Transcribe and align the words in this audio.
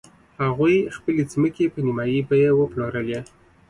هغوی 0.41 0.75
خپلې 0.95 1.23
ځمکې 1.31 1.65
په 1.73 1.79
نیمايي 1.85 2.19
بیه 2.29 2.51
وپلورلې. 2.55 3.19